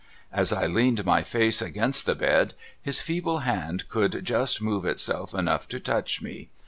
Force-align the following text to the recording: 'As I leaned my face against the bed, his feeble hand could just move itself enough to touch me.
'As 0.41 0.51
I 0.51 0.65
leaned 0.65 1.05
my 1.05 1.21
face 1.21 1.61
against 1.61 2.07
the 2.07 2.15
bed, 2.15 2.55
his 2.81 2.99
feeble 2.99 3.41
hand 3.41 3.87
could 3.87 4.25
just 4.25 4.59
move 4.59 4.83
itself 4.83 5.35
enough 5.35 5.67
to 5.67 5.79
touch 5.79 6.23
me. 6.23 6.49